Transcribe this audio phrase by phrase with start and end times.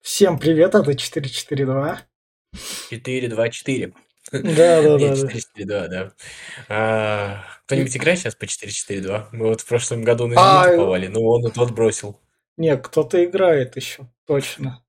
[0.00, 2.00] Всем привет, это 442.
[2.90, 3.94] 4-2-4.
[4.32, 4.40] Да,
[4.82, 4.98] да, да.
[4.98, 5.28] Нет, да.
[5.28, 6.12] 4-4-2, да.
[6.68, 9.28] А, Кто-нибудь играет сейчас по 4-4-2?
[9.32, 12.20] Мы вот в прошлом году на А, Зенит уповали, но он и тот бросил.
[12.56, 14.82] Не, кто-то играет еще, точно.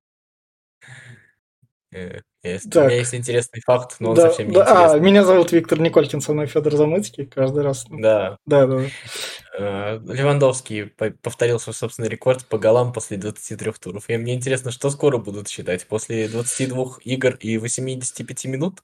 [2.54, 2.88] Есть- У Так.
[2.88, 6.22] меня есть интересный факт, но он Да, совсем не да, а, меня зовут Виктор Николькин,
[6.22, 7.86] со мной Федор Замыцкий, каждый раз.
[7.90, 8.84] Да, Да, да.
[9.58, 14.10] э, Левандовский по- повторил свой собственный рекорд по голам после 23 туров.
[14.10, 15.88] И мне интересно, что скоро будут считать?
[15.88, 18.80] После 22 игр и 85 минут?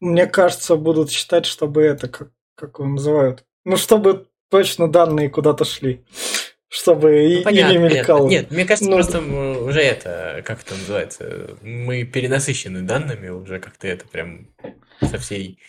[0.00, 5.64] Мне кажется, будут считать, чтобы это, как, как его называют, ну, чтобы точно данные куда-то
[5.64, 6.04] шли.
[6.74, 7.94] Чтобы и, Ну, понятно, или понятно.
[7.96, 8.28] мелькало.
[8.28, 13.60] Нет, мне кажется, Ну, просто м, уже это, как это называется, мы перенасыщены данными, уже
[13.60, 14.48] как-то это прям
[15.00, 15.60] со всей...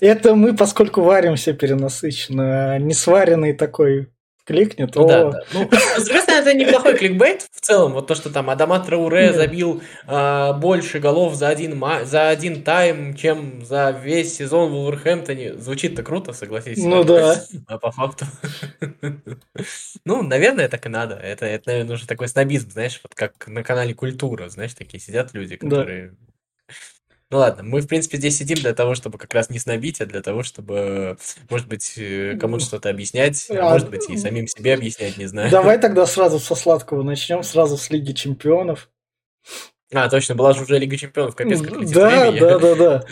[0.00, 4.08] Это мы, поскольку варимся перенасыщенно, а не сваренный такой
[4.46, 5.42] кликнет, Ну о, да, да.
[5.52, 5.68] Ну,
[5.98, 7.92] с другой стороны, это неплохой кликбейт в целом.
[7.92, 13.14] Вот то, что там Адама Трауре забил а, больше голов за один, за один тайм,
[13.16, 15.54] чем за весь сезон в Вулверхэмптоне.
[15.54, 16.84] Звучит-то круто, согласитесь.
[16.84, 17.42] Ну да.
[17.66, 18.26] А по факту...
[20.04, 21.16] Ну, наверное, так и надо.
[21.16, 25.34] Это, это, наверное, уже такой снобизм, знаешь, вот как на канале Культура, знаешь, такие сидят
[25.34, 25.84] люди, Да.
[27.30, 30.06] Ну ладно, мы, в принципе, здесь сидим для того, чтобы как раз не снобить, а
[30.06, 31.18] для того, чтобы,
[31.50, 35.26] может быть, э, кому-то что-то объяснять, а А, может быть, и самим себе объяснять, не
[35.26, 35.50] знаю.
[35.50, 38.88] Давай тогда сразу со сладкого начнем, сразу с Лиги Чемпионов.
[39.92, 42.40] А, точно, была же уже Лига Чемпионов, капец, как летит Да, время.
[42.40, 43.04] да, да, да.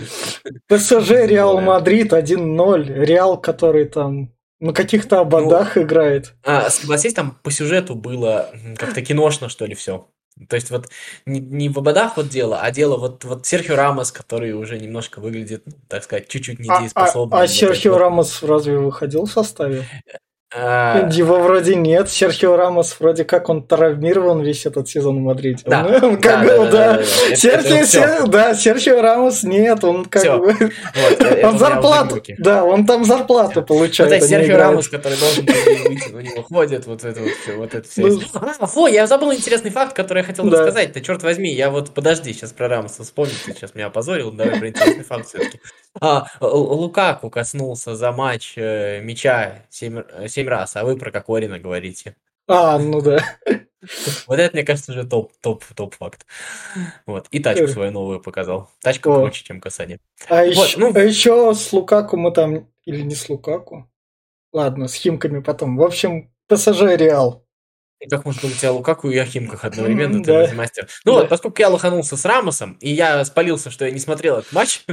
[0.77, 1.63] ПСЖ, Реал Да.
[1.63, 3.05] Мадрид 1-0.
[3.05, 6.35] Реал, который там на каких-то ободах играет.
[6.45, 10.09] А, согласись, там по сюжету было как-то киношно, что ли, все.
[10.49, 10.89] То есть вот
[11.27, 15.21] не, не в ободах вот дело, а дело вот, вот Серхио Рамос, который уже немножко
[15.21, 17.39] выглядит, ну, так сказать, чуть-чуть А, а- недееспособным.
[17.39, 17.99] а Вот Серхио это вот.
[17.99, 19.85] Рамос разве выходил в составе?
[20.57, 22.09] А, Его вроде нет.
[22.09, 25.65] Серхио Рамос вроде как он травмирован весь этот сезон в Мадриде.
[25.67, 26.71] Да, Он как да, бы, да, да, да.
[26.71, 27.03] да, да.
[27.03, 27.85] Это- Серхио.
[27.85, 30.39] Сер- да, Серхио Рамос нет, он как Всё.
[30.39, 30.53] бы...
[30.53, 34.13] Вот, Он зарплату, да, он там зарплату получает.
[34.13, 34.57] есть а Серхио.
[34.57, 38.03] Рамос, который должен выйти, у него ходит, вот это вот все, вот это все.
[38.07, 38.21] Ну,
[38.61, 40.59] А, фу, я забыл интересный факт, который я хотел Да.
[40.59, 40.93] рассказать.
[40.93, 44.59] Да черт возьми, я вот подожди, сейчас про Рамоса вспомню, ты сейчас меня опозорил, давай
[44.61, 45.61] про интересный факт все-таки.
[46.01, 50.03] А, Лукаку коснулся за матч э, мяча 7,
[50.49, 52.17] раз, а вы про Кокорина говорите.
[52.47, 53.23] А, ну да.
[54.27, 56.27] Вот это, мне кажется, уже топ, топ, топ факт.
[57.07, 57.27] Вот.
[57.31, 58.71] И тачку свою новую показал.
[58.83, 59.21] Тачка О.
[59.21, 59.99] круче, чем Касани.
[60.29, 62.69] А Вот, еще, ну- а еще с Лукаку мы там...
[62.87, 63.91] Или не с Лукаку?
[64.53, 65.77] Ладно, с Химками потом.
[65.77, 67.45] В общем, ПСЖ Реал.
[68.01, 70.55] И Как может быть у тебя Лукаку и о Химках одновременно, ты Да.
[70.55, 70.89] мастер.
[71.05, 71.21] Ну Да.
[71.21, 74.85] вот, поскольку я лоханулся с Рамосом, и я спалился, что я не смотрел этот матч,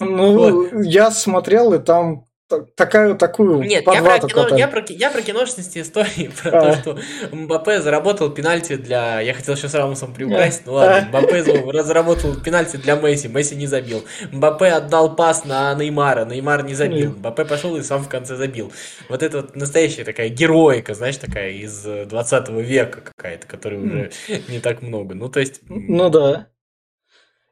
[0.00, 2.26] Ну, я смотрел, и там
[2.60, 6.74] та- такая, такую нет, я про, кино, я, про, я про киношности истории, про А.
[6.74, 6.98] то, что
[7.32, 9.20] Мбаппе заработал пенальти для...
[9.20, 11.08] Я хотел еще с Рамосом приукрасить, ну ладно.
[11.08, 14.04] Мбаппе разработал пенальти для Месси, Месси не забил.
[14.32, 17.10] Мбаппе отдал пас на Неймара, Неймар не забил.
[17.12, 18.72] Мбаппе пошел и сам в конце забил.
[19.08, 24.10] Вот это вот настоящая такая героика, знаешь, такая из э, 20 века какая-то, которой уже
[24.48, 25.14] не так много.
[25.14, 25.60] Ну, то есть...
[25.68, 26.48] Ну да.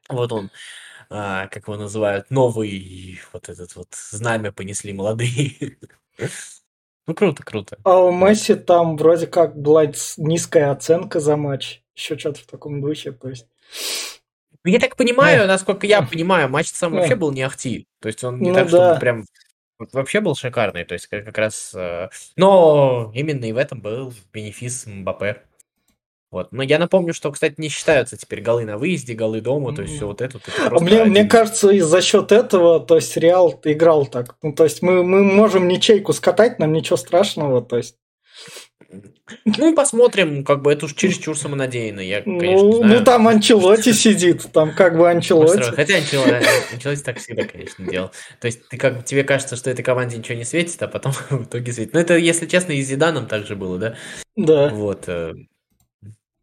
[0.09, 0.51] Вот он,
[1.13, 5.79] а, как его называют, новый вот этот вот знамя понесли молодые.
[7.09, 7.79] Ну, круто, круто.
[7.83, 9.87] А у Месси там вроде как была
[10.17, 11.83] низкая оценка за матч.
[11.97, 13.11] Еще что-то в таком духе.
[13.11, 13.49] То есть,
[14.65, 17.87] Я так понимаю, насколько я понимаю, матч сам вообще был не ахти.
[18.01, 18.95] То есть он не Ну так, чтобы да.
[18.95, 19.25] прям
[19.79, 20.85] вот вообще был шикарный.
[20.85, 21.73] То есть как как раз...
[21.75, 25.43] э, Но именно и в этом был бенефис Мбаппе.
[26.33, 26.51] Вот.
[26.51, 29.97] Но я напомню, что, кстати, не считаются теперь голы на выезде, голы дома, то есть
[29.97, 30.39] все вот это.
[30.39, 34.07] это А просто мне, мне один- кажется, и за счет этого, то есть Реал играл
[34.07, 34.37] так.
[34.43, 37.61] Ну, то есть мы, мы можем ничейку скатать, нам ничего страшного.
[37.61, 37.97] То есть,
[39.45, 42.99] Ну, посмотрим, как бы это уж чересчур самонадеянно, я, конечно, не ну, знаю.
[42.99, 45.09] ну, там Анчелоти сидит, там как бы.
[45.11, 45.71] Анчелоти.
[45.75, 48.11] Хотя Анчелоти, Анчелоти так всегда, конечно, делал.
[48.41, 51.45] То есть ты как тебе кажется, что этой команде ничего не светит, а потом в
[51.45, 51.93] итоге светит.
[51.93, 53.97] Ну, это, если честно, и с Зиданом так же было, да?
[54.37, 54.71] Да.
[54.71, 55.09] Вот.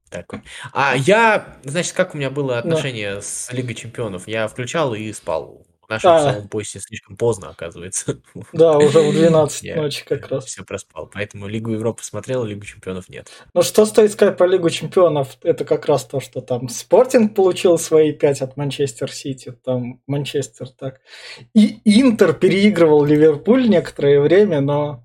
[0.09, 0.41] Так вот.
[0.73, 4.27] А я, значит, как у меня было отношение с Лигой Чемпионов?
[4.27, 5.65] Я включал и спал.
[5.81, 6.19] В нашем А.
[6.19, 8.21] часовом поясе слишком поздно, оказывается.
[8.53, 10.45] Да, уже в 12 Я- ночи как раз.
[10.45, 11.09] Все проспал.
[11.11, 13.27] Поэтому Лигу Европы смотрел, Лигу Чемпионов нет.
[13.55, 15.37] Ну что стоит сказать про Лигу Чемпионов?
[15.41, 20.69] Это как раз то, что там Спортинг получил свои 5 от Манчестер Сити, там Манчестер
[20.69, 21.01] так.
[21.55, 25.03] И Интер переигрывал Ливерпуль некоторое время, но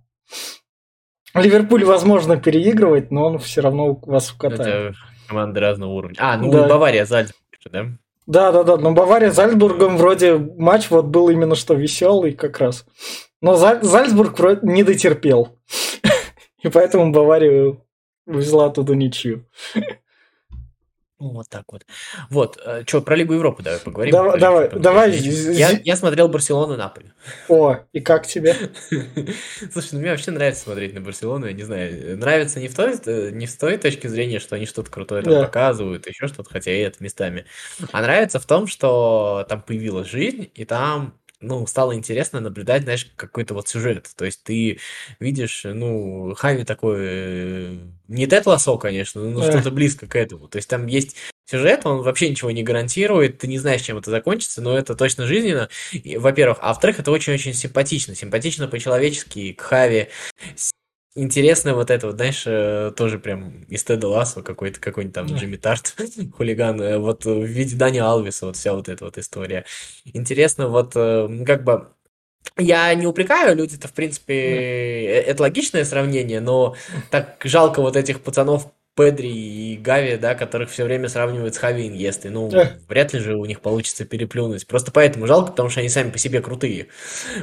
[1.35, 4.61] Ливерпуль возможно переигрывать, но он все равно вас укатает.
[4.61, 4.95] Это
[5.29, 6.17] команды разного уровня.
[6.19, 6.69] А, ну Да.
[6.69, 7.41] Бавария, Зальцбург,
[7.71, 7.87] да?
[8.27, 8.77] Да, да, да.
[8.77, 12.87] Но Бавария с Зальцбургом вроде матч вот был именно что веселый как раз.
[13.41, 15.59] Но Зальцбург не дотерпел.
[16.63, 17.85] И поэтому Баварию
[18.27, 19.45] везла оттуда ничью.
[21.21, 21.87] Вот так вот.
[22.29, 24.13] Вот, э, что, про Лигу Европы давай поговорим.
[24.13, 25.13] Давай, давай, давай.
[25.13, 27.13] Я, я смотрел Барселону Наполи.
[27.49, 28.57] О, и как тебе?
[29.73, 32.95] Слушай, ну мне вообще нравится смотреть на Барселону, я не знаю, нравится не в той,
[33.07, 35.45] э, не с той точки зрения, что они что-то крутое там да.
[35.45, 37.45] показывают, еще что-то, хотя и это местами.
[37.93, 41.15] А нравится в том, что там появилась жизнь, и там
[41.45, 44.11] ну, стало интересно наблюдать, знаешь, какой-то вот сюжет.
[44.17, 44.79] То есть ты
[45.21, 47.77] видишь, ну, Хави такой, э,
[48.09, 50.49] не Тет Лосо, конечно, но что-то близко к этому.
[50.49, 54.11] То есть там есть сюжет, он вообще ничего не гарантирует, ты не знаешь, чем это
[54.11, 55.69] закончится, но это точно жизненно,
[56.17, 56.59] во-первых.
[56.61, 58.15] А во-вторых, это очень-очень симпатично.
[58.15, 60.09] Симпатично по-человечески, к Хави
[61.15, 65.57] интересно вот это вот, знаешь, э, тоже прям из Теда Лассо какой-то, какой-нибудь там Джимми
[65.57, 65.95] Тарт,
[66.37, 69.65] хулиган, э, вот в виде Дани Алвиса, вот вся вот эта вот история.
[70.05, 71.89] Интересно, вот э, как бы
[72.57, 76.77] я не упрекаю, люди-то, в принципе, это логичное сравнение, но
[77.11, 81.87] так жалко вот этих пацанов Педри и Гави, да, которых все время сравнивают с Хави
[81.87, 82.31] Иньестой.
[82.31, 82.51] Ну,
[82.89, 84.67] вряд ли же у них получится переплюнуть.
[84.67, 86.89] Просто поэтому жалко, потому что они сами по себе крутые.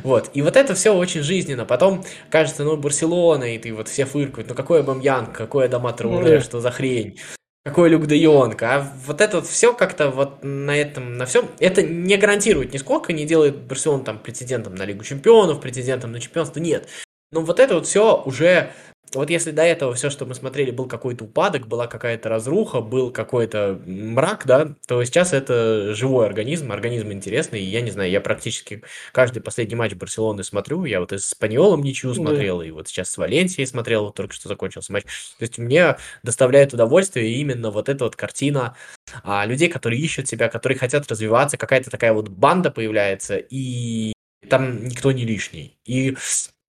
[0.03, 0.30] Вот.
[0.33, 1.65] И вот это все очень жизненно.
[1.65, 6.39] Потом кажется, ну, Барселона, и ты вот все фыркают, ну, какой Бамьянг, какой Адама Трауре,
[6.39, 7.19] что за хрень.
[7.63, 11.47] Какой Люк де Йонг, а вот это вот все как-то вот на этом, на всем,
[11.59, 16.59] это не гарантирует нисколько, не делает Барселону там претендентом на Лигу Чемпионов, претендентом на чемпионство,
[16.59, 16.88] нет.
[17.31, 18.71] Но вот это вот все уже
[19.13, 23.12] вот если до этого все, что мы смотрели, был какой-то упадок, была какая-то разруха, был
[23.12, 28.22] какой-то мрак, да, то сейчас это живой организм, организм интересный, и я не знаю, я
[28.22, 32.66] практически каждый последний матч Барселоны смотрю, я вот и с Спаньолом ничью смотрел, да.
[32.66, 36.74] и вот сейчас с Валенсией смотрел, вот только что закончился матч, то есть мне доставляет
[36.74, 38.75] удовольствие именно вот эта вот картина
[39.24, 44.14] а, людей, которые ищут себя, которые хотят развиваться, какая-то такая вот банда появляется, и
[44.50, 45.78] там никто не лишний.
[45.86, 46.16] И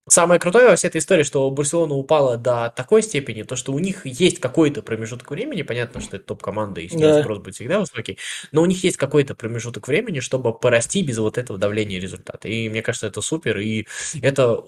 [0.09, 3.79] Самое крутое во всей этой истории, что Барселона упала до такой степени, то что у
[3.79, 7.21] них есть какой-то промежуток времени, понятно, что это топ-команда, и с ней да.
[7.21, 8.17] спрос будет всегда высокий,
[8.51, 12.49] но у них есть какой-то промежуток времени, чтобы порасти без вот этого давления результата.
[12.49, 13.87] И мне кажется, это супер, и
[14.21, 14.65] это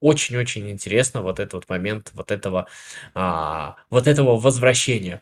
[0.00, 2.66] очень-очень интересно, вот этот вот момент вот этого,
[3.14, 5.20] а, вот этого возвращения.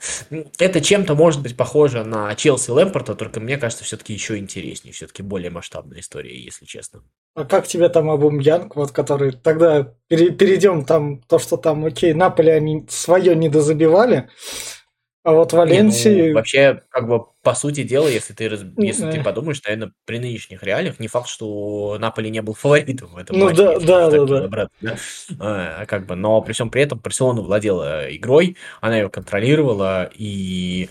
[0.58, 5.22] Это чем-то может быть похоже на Челси Лэмпорта, только мне кажется, все-таки еще интереснее, все-таки
[5.22, 7.02] более масштабная история, если честно.
[7.36, 12.14] А как тебе там Абумьянг, вот который тогда пере, перейдем там то, что там, окей,
[12.14, 14.30] Наполе они свое не дозабивали,
[15.22, 16.08] а вот Валенсии...
[16.08, 18.44] Не, ну, вообще, как бы, по сути дела, если ты,
[18.78, 23.18] если ты подумаешь, наверное, при нынешних реалиях, не факт, что Наполи не был фаворитом в
[23.18, 23.62] этом ну, матче.
[23.64, 24.68] Ну да, да, да, да.
[24.80, 24.96] да?
[25.38, 30.88] А, как бы, но при всем при этом Барселона владела игрой, она ее контролировала, и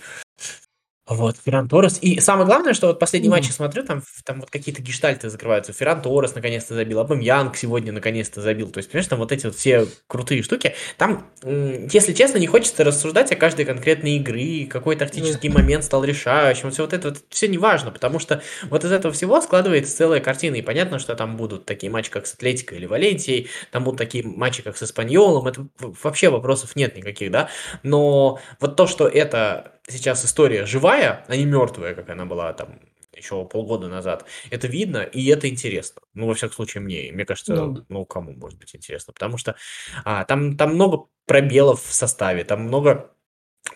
[1.08, 2.00] вот, Ферран Торрес.
[2.02, 3.32] И самое главное, что вот последний mm.
[3.32, 5.72] матч я смотрю, там, там вот какие-то гештальты закрываются.
[5.72, 8.70] Ферран Торрес наконец-то забил, Абам Янг сегодня наконец-то забил.
[8.70, 10.74] То есть, понимаешь, там вот эти вот все крутые штуки.
[10.98, 15.54] Там, если честно, не хочется рассуждать о каждой конкретной игры, какой тактический mm.
[15.54, 16.72] момент стал решающим.
[16.72, 18.42] Все вот это вот, все не важно, потому что
[18.72, 20.56] вот из этого всего складывается целая картина.
[20.56, 24.26] И понятно, что там будут такие матчи, как с Атлетико или Валентией, там будут такие
[24.26, 25.48] матчи, как с Испаньолом.
[25.48, 25.68] Это
[26.02, 27.50] вообще вопросов нет никаких, да.
[27.84, 32.80] Но вот то, что это сейчас история живая, а не мертвая, как она была там
[33.16, 34.26] еще полгода назад.
[34.50, 36.02] Это видно, и это интересно.
[36.14, 37.12] Ну, во всяком случае, мне.
[37.12, 39.14] Мне кажется, ну, ну кому может быть интересно.
[39.14, 39.56] Потому что
[40.04, 43.12] а, там, там много пробелов в составе, там много...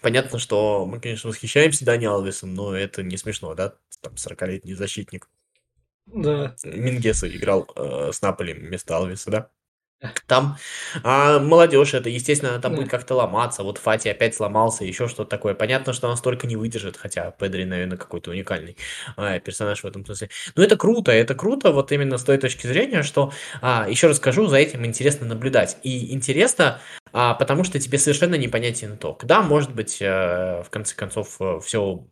[0.01, 3.74] Понятно, что мы, конечно, восхищаемся Дани Алвесом, но это не смешно, да?
[4.01, 5.28] Там 40-летний защитник.
[6.06, 6.56] Да.
[6.63, 9.51] Мингеса играл э, с Наполи вместо Алвеса, да?
[10.27, 10.58] Там
[11.03, 13.63] а, молодежь это, естественно, там будет как-то ломаться.
[13.63, 15.56] Вот Фати опять сломался, еще что-то такое.
[15.56, 18.77] Понятно, что он столько не выдержит, хотя Педри, наверное, какой-то уникальный
[19.18, 20.29] а, персонаж в этом смысле.
[20.56, 24.18] Но это круто, это круто вот именно с той точки зрения, что, а, еще раз
[24.18, 25.77] скажу, за этим интересно наблюдать.
[25.84, 26.79] И интересно,
[27.12, 29.25] а, потому что тебе совершенно непонятен итог.
[29.25, 32.08] Да, может быть, а, в конце концов, э, все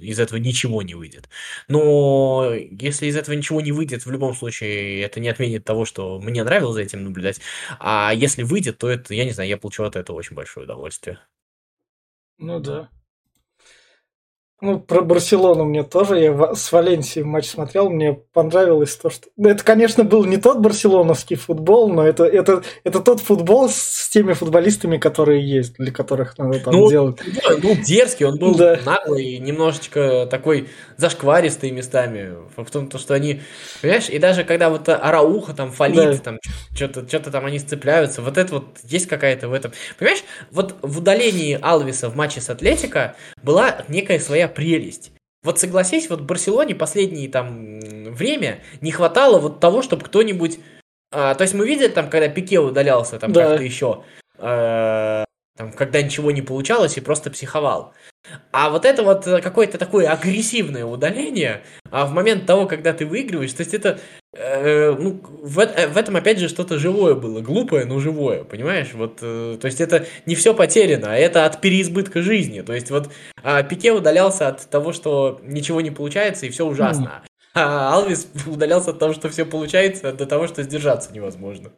[0.00, 1.28] из этого ничего не выйдет.
[1.68, 6.20] Но если из этого ничего не выйдет, в любом случае это не отменит того, что
[6.20, 7.40] мне нравилось за этим наблюдать.
[7.78, 11.18] А если выйдет, то это, я не знаю, я получу от этого очень большое удовольствие.
[12.38, 12.90] Ну да.
[14.60, 19.28] Ну, про Барселону мне тоже, я с Валенсией матч смотрел, мне понравилось то, что...
[19.36, 24.08] Ну, это, конечно, был не тот барселоновский футбол, но это, это, это тот футбол с
[24.10, 27.18] теми футболистами, которые есть, для которых надо там ну, делать.
[27.46, 28.78] Он был дерзкий, он был да.
[28.86, 32.34] наглый, немножечко такой зашкваристый местами.
[32.56, 33.42] В том, то, что они,
[33.82, 36.16] понимаешь, и даже когда вот Арауха там фалит, да.
[36.18, 36.38] там
[36.74, 39.72] что-то что там они сцепляются, вот это вот есть какая-то в этом...
[39.98, 45.12] Понимаешь, вот в удалении Алвиса в матче с Атлетико была некая своя прелесть.
[45.42, 47.80] Вот согласись, вот в Барселоне последнее там
[48.12, 50.58] время не хватало вот того, чтобы кто-нибудь
[51.16, 53.50] А, то есть мы видели там, когда Пике удалялся, там Да.
[53.50, 54.02] как-то еще,
[54.38, 55.24] э,
[55.56, 57.92] там, когда ничего не получалось и просто психовал.
[58.52, 63.04] А вот это вот э, какое-то такое агрессивное удаление, а в момент того, когда ты
[63.04, 64.00] выигрываешь, то есть это,
[64.32, 68.94] э, ну, в, э- в этом опять же что-то живое было, глупое, но живое, понимаешь?
[68.94, 72.62] Вот, э, то есть это не все потеряно, а это от переизбытка жизни.
[72.62, 73.10] То есть вот
[73.42, 77.24] а, Пике удалялся от того, что ничего не получается и все ужасно.
[77.52, 81.72] А Алвис удалялся от того, что все получается, до того, что сдержаться невозможно.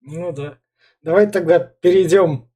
[0.00, 0.58] Ну да.
[1.02, 2.48] Давай тогда перейдем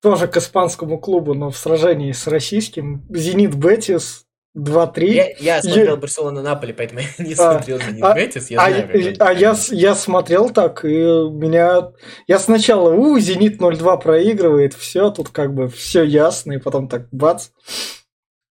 [0.00, 3.04] тоже к испанскому клубу, но в сражении с российским.
[3.10, 4.24] Зенит Бетис
[4.56, 5.04] 2-3.
[5.06, 8.62] Я, я смотрел Я- Барселона Наполи, поэтому я не А, смотрел Зенит а- Бетис, я
[8.62, 11.92] а, знаю, он а я, я смотрел так, и меня...
[12.26, 17.08] Я сначала, у, Зенит 0-2 проигрывает, все, тут как бы все ясно, и потом так
[17.12, 17.48] бац,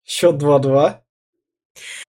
[0.05, 0.97] счет 2-2.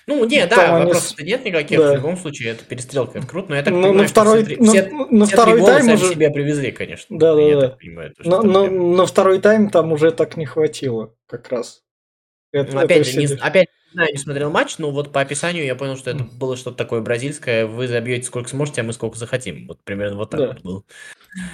[0.08, 1.80] Ну, не, Там да, они вопросов-то нет никаких.
[1.80, 1.92] да.
[1.94, 3.50] В любом случае, это перестрелка, это круто.
[3.50, 5.62] Но я так Ну, понимаю, на что второй, все, три- на, все- на все второй
[5.66, 6.10] тайм сами уже...
[6.14, 7.18] себя привезли, конечно.
[7.20, 7.62] Да, да, я да.
[7.70, 8.14] так понимаю.
[8.16, 11.82] то, Но, там но- прям- на второй тайм там уже так не хватило, как раз.
[12.52, 15.66] Это- Ну, опять же, не, опять не знаю, не смотрел матч, но вот по описанию
[15.66, 17.66] я понял, что это было что-то такое бразильское.
[17.68, 19.68] Вы забьете сколько сможете, а мы сколько захотим.
[19.68, 20.48] Вот примерно вот так Да.
[20.48, 20.84] вот было.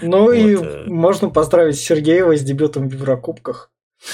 [0.01, 0.83] Ну и Вот, э.
[0.87, 3.71] можно поздравить Сергеева с дебютом в Еврокубках.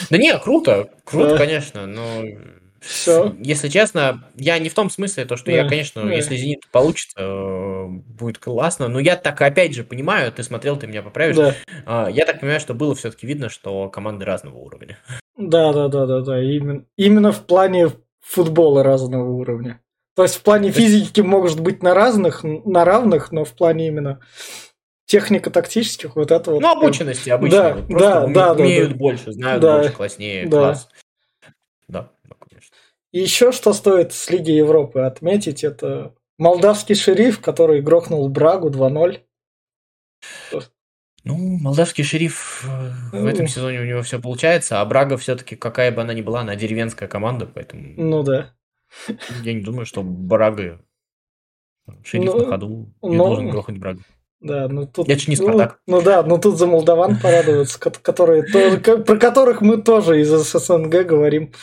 [0.10, 1.38] Да не, круто, круто, Да.
[1.38, 2.24] конечно, но
[2.84, 3.36] Всё.
[3.40, 6.12] если честно, я не в том смысле, то, что я, Да, конечно, да.
[6.14, 10.88] если Зенит получится, э, будет классно, но я так опять же понимаю, ты смотрел, ты
[10.88, 11.56] меня поправишь, Да.
[11.86, 14.98] а, я так понимаю, что было все-таки видно, что команды разного уровня.
[15.38, 16.42] Да, да, да, да, да.
[16.44, 19.80] Именно, именно в плане футбола разного уровня.
[20.16, 24.20] То есть в плане физики может быть на разных, на равных, но в плане именно
[25.08, 26.62] технико-тактических вот это вот.
[26.62, 27.58] Ну, обученности обычно.
[27.58, 28.96] Да, вот да, да, умеют да.
[28.96, 30.58] больше, знают Да, больше, класснее, да.
[30.58, 30.90] класс.
[31.88, 32.10] Да.
[33.14, 39.20] И еще что стоит с Лиги Европы отметить, это молдавский шериф, который грохнул Брагу 2-0.
[41.26, 43.48] Ну, молдавский шериф э, в этом Ну.
[43.48, 47.08] сезоне у него все получается, а Брага все-таки, какая бы она ни была, она деревенская
[47.08, 48.54] команда, поэтому Ну да.
[49.44, 50.82] я не думаю, что Брага
[52.04, 52.68] шериф Ну, на ходу
[53.04, 54.02] не ну, должен грохнуть Брагу.
[54.42, 55.08] Да, ну тут...
[55.08, 55.80] Это ж не ну, Спартак.
[55.88, 60.30] Ну, да, ну тут за молдаван порадоваться, ко- которые тоже, про которых мы тоже из
[60.30, 61.54] ССНГ говорим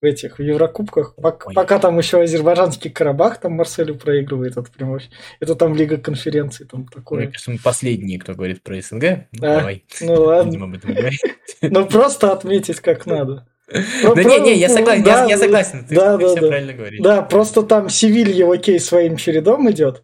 [0.00, 1.14] в этих в Еврокубках.
[1.18, 1.54] Пок- Ой.
[1.54, 6.66] Пока там еще азербайджанский Карабах там Марселю проигрывает, это прям вообще- Это там Лига конференций,
[6.66, 7.26] там Мне такое.
[7.26, 9.26] кажется, мы последние, кто говорит про СНГ.
[9.32, 9.84] Ну, А, давай.
[10.00, 10.78] Ну ладно.
[11.62, 13.46] Ну просто отметить как надо.
[13.66, 16.28] Про- Да про- не, не, я согласен, я- да, я согласен, ты да, ты да,
[16.30, 16.48] все да.
[16.48, 17.00] правильно говоришь.
[17.02, 20.02] Да, просто там Севилья, окей, своим чередом идет.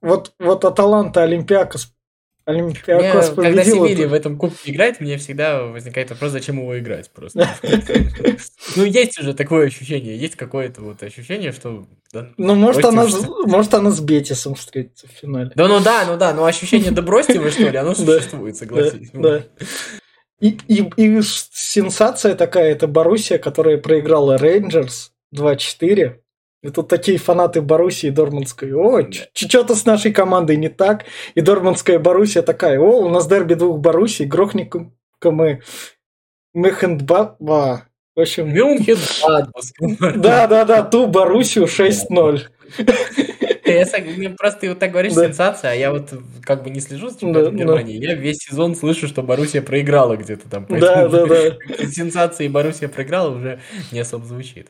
[0.00, 1.92] Вот, вот Аталанта, Олимпиакос,
[2.52, 3.86] Мне, Олимпиакос когда победил.
[3.86, 7.48] Севилья это- в этом кубке играет, мне всегда возникает вопрос, зачем его играть просто.
[8.76, 11.84] Ну, есть уже такое ощущение, есть какое-то вот ощущение, что...
[12.38, 13.06] Ну, может, она,
[13.46, 15.50] может, она с Бетисом встретится в финале.
[15.54, 19.10] Да, ну да, ну да, но ощущение «да бросьте вы, что ли», оно существует, согласись.
[19.12, 19.42] Ну.
[20.40, 26.16] И, и, и сенсация такая, это Боруссия, которая проиграла Рейнджерс 2-4.
[26.62, 28.72] И тут такие фанаты Боруссии и Дормандской.
[28.72, 31.04] О, что-то с нашей командой не так.
[31.34, 35.62] И Дормандская Боруссия такая, о, у нас дерби двух Боруссий, грохнем-ка мы
[36.54, 37.36] Мехендба...
[38.14, 39.72] В общем, Мюнхен, Гладбас.
[40.16, 42.42] да, да, да, ту Боруссию 6-0.
[43.64, 45.24] Я просто ты вот так говоришь, Да.
[45.24, 47.64] сенсация, а я вот как бы не слежу за чемпионатом Да, да.
[47.64, 47.96] Германии.
[47.96, 50.66] Я весь сезон слышу, что Боруссия проиграла где-то там.
[50.68, 51.56] Да, да, да.
[51.90, 53.60] Сенсации Боруссия проиграла уже
[53.92, 54.68] не особо звучит.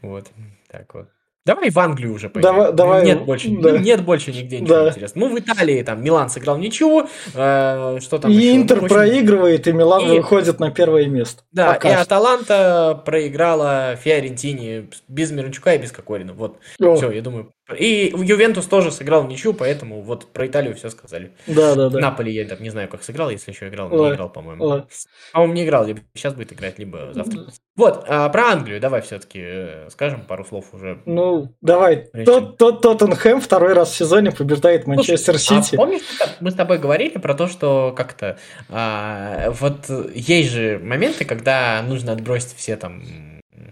[0.00, 0.26] Вот.
[0.68, 1.08] Так вот.
[1.44, 2.50] Давай в Англию уже пойдем.
[2.52, 3.76] Давай- давай, Нет больше, да.
[3.76, 4.88] нет больше нигде ничего Да.
[4.90, 5.28] интересного.
[5.28, 7.08] Ну, в Италии там Милан сыграл ничего.
[7.34, 8.54] э, что там И еще?
[8.54, 11.42] Интер Ну, общем, проигрывает, и Милан и- выходит на первое место.
[11.50, 12.02] Да, Пока и что.
[12.02, 16.32] Аталанта проиграла Фиорентине без Мирончука и без Кокорина.
[16.32, 17.50] Вот, О, все, я думаю.
[17.78, 21.32] И Ювентус тоже сыграл ничью, поэтому вот про Италию все сказали.
[21.46, 22.00] Да, да, да.
[22.00, 24.64] Наполи я там не знаю, как сыграл, если еще играл, Ой, не играл, по-моему.
[24.64, 24.84] ой.
[25.32, 27.46] По-моему, не играл, либо сейчас будет играть, либо завтра.
[27.76, 31.00] Вот, а про Англию давай все-таки скажем пару слов уже.
[31.06, 32.08] Ну, давай.
[32.26, 35.76] Тот, тот Тоттенхэм второй раз в сезоне побеждает Манчестер Слушай, а Сити.
[35.76, 38.38] помнишь, как мы с тобой говорили про то, что как-то
[38.68, 43.02] а, вот есть же моменты, когда нужно отбросить все там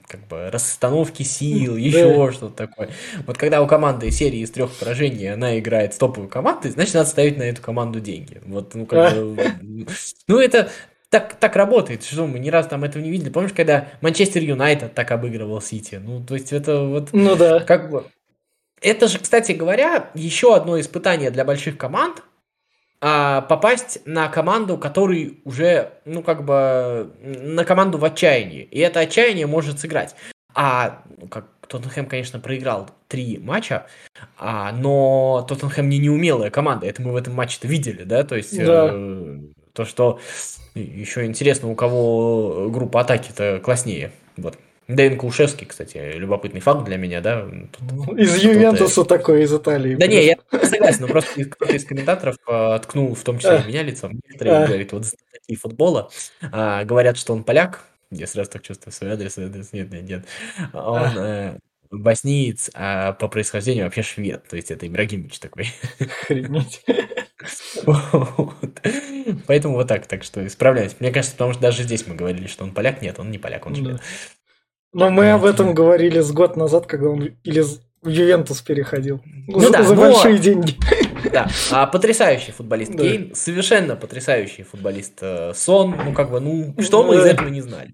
[0.06, 1.80] как бы расстановки сил, Да.
[1.80, 2.90] еще что-то такое.
[3.26, 7.08] Вот когда у команды серии из трех поражений, она играет с топовой командой, значит, надо
[7.08, 8.40] ставить на эту команду деньги.
[8.44, 9.52] Вот, ну, как бы,
[10.28, 10.70] ну, это
[11.08, 13.30] так, так работает, что мы ни разу там этого не видели.
[13.30, 16.00] Помнишь, когда Манчестер Юнайтед так обыгрывал Сити?
[16.02, 17.60] Ну, то есть это вот Ну да.
[17.60, 18.04] как бы...
[18.82, 22.22] Это же, кстати говоря, еще одно испытание для больших команд,
[23.00, 28.62] а, попасть на команду, который уже, ну, как бы, на команду в отчаянии.
[28.62, 30.14] И это отчаяние может сыграть.
[30.54, 33.86] А ну, как Тоттенхэм, конечно, проиграл три матча,
[34.36, 38.56] а, но Тоттенхэм не неумелая команда, это мы в этом матче-то видели, да, то есть
[38.56, 38.90] да.
[38.92, 39.38] Э,
[39.72, 40.18] то, что
[40.74, 44.58] еще интересно, у кого группа атаки-то класснее, вот.
[44.94, 47.48] Дэвин Кулшевский, кстати, любопытный факт для меня, да.
[47.72, 49.96] Тут из Ювентуса такой, из Италии.
[49.96, 53.68] Да не, я согласен, но просто кто-то из комментаторов а, ткнул, в том числе и
[53.68, 56.10] меня лицом, некоторые говорят, вот такие футбола,
[56.52, 60.24] а, говорят, что он поляк, я сразу так чувствую свой адрес, адрес нет, нет, нет.
[60.72, 61.58] Он э,
[61.90, 65.68] босниец, а по происхождению вообще швед, то есть это Ибрагимович такой.
[66.00, 66.82] Охренеть.
[67.84, 68.82] Вот.
[69.46, 70.96] Поэтому вот так, так что исправляюсь.
[71.00, 73.00] Мне кажется, потому что даже здесь мы говорили, что он поляк.
[73.00, 74.00] Нет, он не поляк, он швед.
[74.92, 77.64] Но мы об этом говорили с год назад, когда он или
[78.02, 79.20] в Ювентус переходил.
[79.46, 80.00] Ну, за, да, за но...
[80.00, 80.76] большие деньги.
[81.32, 83.02] Да, а потрясающий футболист да.
[83.02, 85.94] Кейн, совершенно потрясающий футболист э, Сон.
[86.04, 87.92] Ну, как бы, ну, что мы из этого не знали?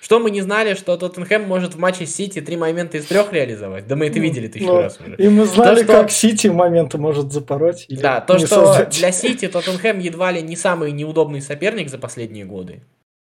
[0.00, 3.32] Что мы не знали, что Тоттенхэм может в матче с Сити три момента из трех
[3.32, 3.86] реализовать?
[3.86, 5.14] Да мы это ну, видели тысячу ну, раз уже.
[5.16, 5.92] И мы знали, то, что...
[5.92, 7.86] как Сити моменты может запороть.
[7.88, 8.98] Да, то, что создать.
[8.98, 12.82] для Сити Тоттенхэм едва ли не самый неудобный соперник за последние годы.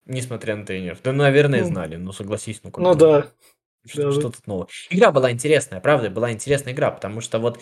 [0.09, 0.97] Несмотря на тренеров.
[1.03, 3.27] Да, наверное, ну, знали, но согласись, ну как Ну да.
[3.87, 4.67] Что, да, что тут нового?
[4.89, 7.59] Игра была интересная, правда, была интересная игра, потому что вот,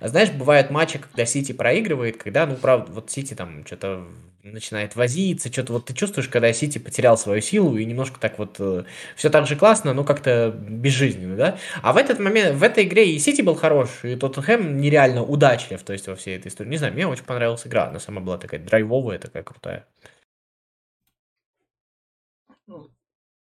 [0.00, 4.04] знаешь, бывают матчи, когда Сити проигрывает, когда, ну, правда, вот Сити там что-то
[4.42, 8.56] начинает возиться, что-то вот ты чувствуешь, когда Сити потерял свою силу и немножко так вот
[8.58, 11.58] э, все так же классно, но как-то безжизненно, да?
[11.82, 15.82] А в этот момент, в этой игре и Сити был хорош, и Тоттенхэм нереально удачлив,
[15.82, 16.70] то есть во всей этой истории.
[16.70, 19.86] Не знаю, мне очень понравилась игра, она сама была такая драйвовая, такая крутая.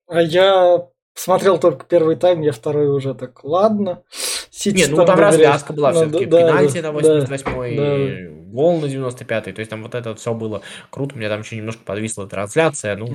[0.07, 4.03] А я смотрел только первый тайм, я второй уже так, ладно.
[4.49, 8.51] Сити Не, ну там развязка была ну, все-таки, да, пенальти да, на 88-й, да.
[8.51, 11.57] гол на 95-й, то есть там вот это все было круто, у меня там еще
[11.57, 13.07] немножко подвисла трансляция, ну,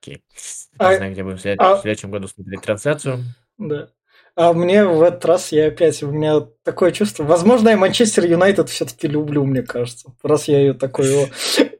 [0.00, 0.24] окей.
[0.72, 1.76] Не а, знаю, где будем в, а...
[1.76, 3.18] в следующем году смотреть трансляцию.
[3.58, 3.90] Да.
[4.36, 7.24] А мне в этот раз я опять, у меня такое чувство.
[7.24, 10.12] Возможно, я Манчестер Юнайтед все-таки люблю, мне кажется.
[10.22, 11.28] Раз я ее такой, о?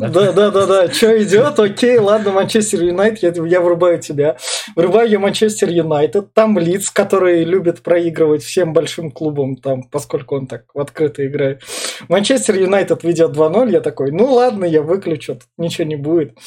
[0.00, 0.92] Да, да, да, да.
[0.92, 1.58] Что идет?
[1.58, 4.36] Окей, ладно, Манчестер Юнайтед, я, врубаю тебя.
[4.76, 6.32] Врубаю я Манчестер Юнайтед.
[6.32, 11.62] Там Лиц, который любит проигрывать всем большим клубам, там, поскольку он так в открыто играет.
[12.08, 16.38] Манчестер Юнайтед ведет 2-0, я такой, ну ладно, я выключу, ничего не будет.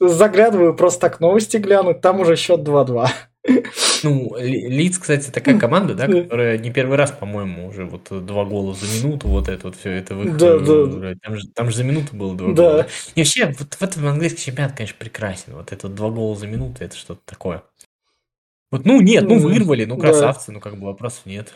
[0.00, 3.08] Заглядываю просто так новости глянуть, там уже счет 2-2.
[4.02, 8.74] Ну, Лиц, кстати, такая команда, да, которая не первый раз, по-моему, уже вот два гола
[8.74, 11.14] за минуту, вот это вот все, это в да, да.
[11.22, 12.70] Там, же, там же за минуту было два да.
[12.70, 12.86] гола.
[13.14, 15.54] И вообще, вот в этом английский чемпионат, конечно, прекрасен.
[15.54, 17.62] Вот это два гола за минуту, это что-то такое.
[18.70, 20.54] Вот, ну, нет, ну, вырвали, ну, красавцы, да.
[20.54, 21.52] ну, как бы вопросов нет.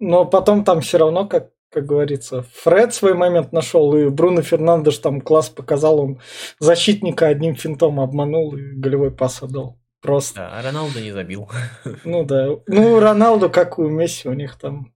[0.00, 4.96] Но потом там все равно, как как говорится, Фред свой момент нашел, и Бруно Фернандеш
[4.98, 6.20] там класс показал, он
[6.58, 9.78] защитника одним финтом обманул и голевой пас отдал.
[10.00, 10.36] Просто.
[10.36, 11.50] Да, а Роналду не забил.
[12.04, 12.50] Ну да.
[12.66, 14.92] Ну, Роналду, как у Месси, у них там...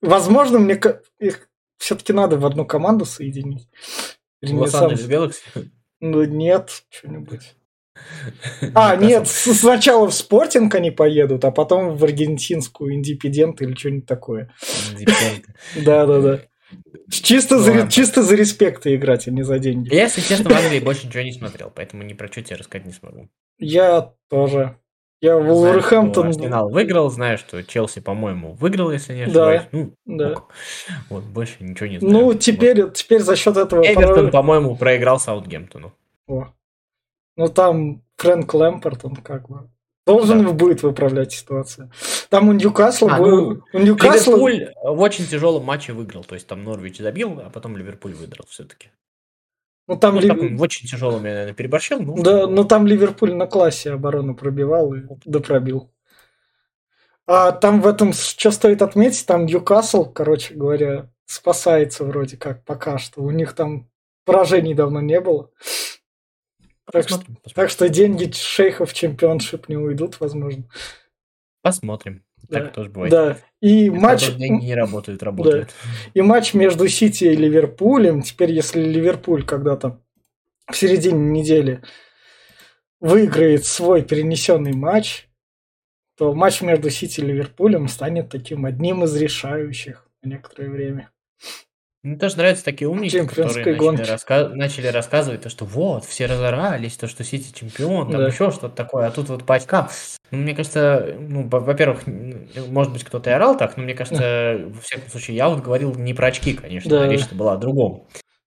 [0.00, 0.80] Возможно, мне
[1.18, 3.68] их все-таки надо в одну команду соединить.
[4.42, 5.40] Лос-Анджелес Гэлакси?
[6.00, 7.54] Ну нет, что-нибудь.
[8.74, 14.52] А, нет, сначала в спортинг они поедут, а потом в аргентинскую индепендент или что-нибудь такое.
[15.76, 16.40] Да, да, да.
[17.10, 19.94] Чисто, ну, за, чисто за респекты играть, а не за деньги.
[19.94, 22.86] Я, если честно, в Англии больше ничего не смотрел, поэтому ни про что тебе рассказать
[22.86, 23.30] не смогу.
[23.58, 24.78] Я тоже.
[25.20, 26.28] Я Вулверхэмптон...
[26.28, 29.62] Арсенал выиграл, знаю, что Челси, по-моему, выиграл, если не ошибаюсь.
[29.62, 30.34] Да, ну, да.
[31.08, 32.12] Вот, больше ничего не знаю.
[32.12, 32.94] Ну, теперь, вот.
[32.94, 33.82] теперь за счет этого...
[33.82, 35.94] Эвертон, по-моему, проиграл Саутгемптону.
[36.28, 36.48] О.
[37.36, 39.70] Ну, там Фрэнк Лэмпорт, он как бы...
[40.06, 40.52] Должен да.
[40.52, 41.90] будет выправлять ситуацию.
[42.28, 43.50] Там у Ньюкасла а, был...
[43.50, 44.36] Ну, у Ньюкасла...
[44.36, 46.22] Ливерпуль в очень тяжелом матче выиграл.
[46.22, 48.90] То есть там Норвич забил, а потом Ливерпуль выиграл все-таки.
[49.88, 50.58] Ну, там ну, Лив...
[50.58, 52.00] в очень тяжелом я, наверное, переборщил.
[52.00, 55.92] Ну, да, но там Ливерпуль на классе оборону пробивал и допробил.
[57.26, 62.98] А там в этом, что стоит отметить, там Ньюкасл, короче говоря, спасается вроде как пока
[62.98, 63.22] что.
[63.22, 63.88] У них там
[64.24, 65.50] поражений давно не было.
[66.90, 67.52] Так, посмотрим, что, посмотрим.
[67.54, 70.64] так что деньги шейхов в Championship не уйдут, возможно.
[71.62, 72.22] Посмотрим.
[72.48, 72.60] Да.
[72.60, 73.10] Так тоже бывает.
[73.10, 73.38] Да.
[73.60, 74.34] И, и матч...
[74.34, 75.68] деньги не работают, работают.
[75.68, 76.10] Да.
[76.14, 78.22] И матч между Сити и Ливерпулем.
[78.22, 80.00] Теперь, если Ливерпуль когда-то
[80.70, 81.82] в середине недели
[83.00, 85.28] выиграет свой перенесенный матч,
[86.16, 91.10] то матч между Сити и Ливерпулем станет таким одним из решающих на некоторое время.
[92.06, 94.48] Мне тоже нравятся такие умники, которые начали, раска...
[94.50, 98.28] начали рассказывать то, что вот, все разорались, то, что Сити чемпион, там да.
[98.28, 99.88] еще что-то такое, а тут вот по очкам.
[100.30, 102.04] Ну, мне кажется, ну, во-первых,
[102.68, 105.96] может быть, кто-то и орал так, но мне кажется, во всяком случае, я вот говорил
[105.96, 107.08] не про очки, конечно, да.
[107.08, 108.06] речь была о другом.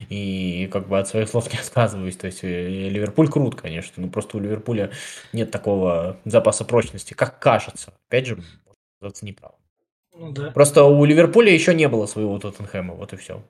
[0.07, 2.15] и как бы от своих слов не отказываюсь.
[2.15, 4.91] То есть э, Ливерпуль крут, конечно, но просто у Ливерпуля
[5.33, 7.91] нет такого запаса прочности, как кажется.
[8.07, 8.37] Опять же,
[9.01, 9.53] может не прав.
[10.19, 10.51] Ну, да.
[10.51, 13.43] Просто у Ливерпуля еще не было своего Тоттенхэма, вот и все.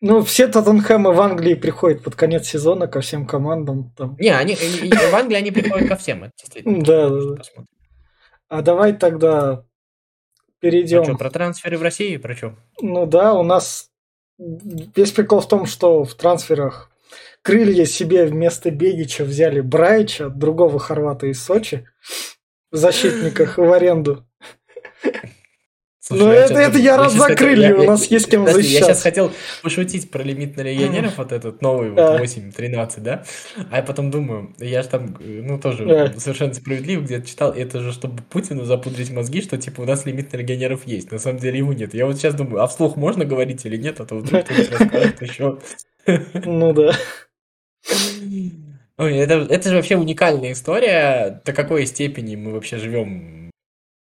[0.00, 3.92] Ну, все Тоттенхэмы в Англии приходят под конец сезона ко всем командам.
[3.96, 4.16] Там.
[4.18, 6.82] Не, они, в Англии они приходят ко всем, это действительно.
[6.82, 7.64] Да, да, да.
[8.48, 9.64] А давай тогда
[10.60, 11.02] перейдем.
[11.02, 12.54] А что, про трансферы в России, про что?
[12.80, 13.90] Ну да, у нас
[14.38, 16.90] весь прикол в том, что в трансферах
[17.42, 21.88] крылья себе вместо Бегича взяли Брайча, другого хорвата из Сочи,
[22.70, 24.24] в защитниках в аренду.
[26.08, 28.88] Слушай, ну, это, это я раз закрыли, хотел, у нас я, есть кем подожди, защищаться.
[28.88, 33.24] Я сейчас хотел пошутить про лимит на легионеров, вот этот новый, вот, 8-13, да?
[33.70, 37.92] А я потом думаю, я же там, ну, тоже совершенно справедливо где-то читал, это же,
[37.92, 41.12] чтобы Путину запудрить мозги, что, типа, у нас лимит на легионеров есть.
[41.12, 41.92] На самом деле его нет.
[41.92, 45.20] Я вот сейчас думаю, а вслух можно говорить или нет, а то вдруг кто-то расскажет
[45.20, 45.58] еще.
[46.46, 46.92] Ну, да.
[48.96, 53.37] Ой, это, это же вообще уникальная история, до какой степени мы вообще живем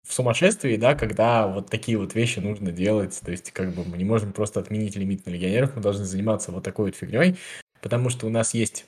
[0.06, 3.18] в сумасшествии, да, когда вот такие вот вещи нужно делать.
[3.24, 6.52] То есть, как бы мы не можем просто отменить лимит на легионеров, мы должны заниматься
[6.52, 7.36] вот такой вот фигней,
[7.82, 8.86] потому что у нас есть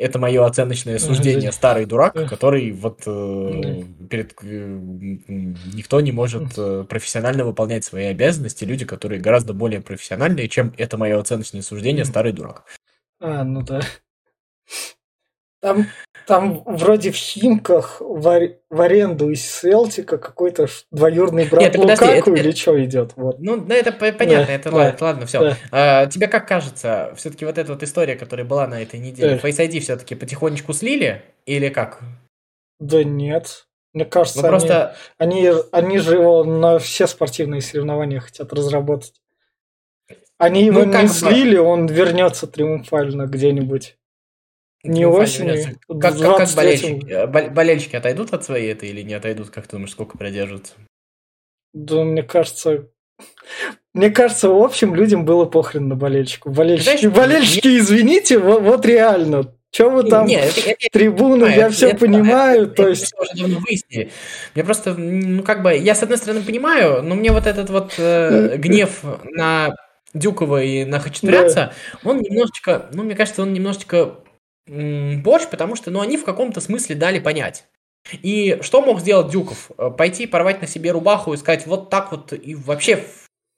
[0.00, 4.78] это мое оценочное суждение, старый дурак, который вот э, перед э,
[5.74, 10.96] никто не может э, профессионально выполнять свои обязанности, люди, которые гораздо более профессиональные, чем это
[10.96, 12.64] мое оценочное суждение, старый дурак.
[13.20, 13.82] А, ну да.
[15.60, 15.86] Там,
[16.30, 22.18] там вроде в Химках в, в аренду из Селтика какой-то двоюрный брат Нет, Лукаку подожди,
[22.18, 23.12] это, или что идет?
[23.16, 23.40] Вот.
[23.40, 25.40] Ну, да, это понятно, да, это да, ладно, ладно, все.
[25.40, 25.56] Да.
[25.72, 29.48] А, тебе как кажется, все-таки вот эта вот история, которая была на этой неделе, да.
[29.48, 32.00] Face ID все-таки потихонечку слили или как?
[32.78, 33.66] Да нет.
[33.92, 34.96] Мне кажется, ну, они, просто...
[35.18, 39.14] они, они же его на все спортивные соревнования хотят разработать.
[40.38, 41.64] Они его ну, не слили, бы...
[41.64, 43.98] он вернется триумфально где-нибудь.
[44.82, 45.78] Не осенью.
[46.00, 49.50] Как, как, как болельщики, э, болельщики отойдут от своей этой или не отойдут?
[49.50, 50.72] Как ты думаешь, сколько продержатся?
[51.72, 52.88] Да, мне кажется...
[53.92, 56.50] Мне кажется, в общем, людям было похрен на болельщику.
[56.50, 57.78] Болельщики, Знаешь, болельщики не...
[57.78, 59.52] извините, вот, вот реально.
[59.72, 62.90] Че вы там, Нет, это, это, трибуны, я, я все это, понимаю, это, то это,
[62.90, 63.12] есть...
[63.12, 64.10] Это уже выяснили.
[64.54, 67.94] Я просто, ну, как бы, я с одной стороны понимаю, но мне вот этот вот
[67.98, 69.76] э, гнев на
[70.14, 72.08] Дюкова и на Хачатурянца, да.
[72.08, 74.16] он немножечко, ну, мне кажется, он немножечко
[74.70, 77.66] борщ, потому что, ну, они в каком-то смысле дали понять.
[78.12, 79.70] И что мог сделать Дюков?
[79.76, 83.04] Э, пойти порвать на себе рубаху и сказать вот так вот и вообще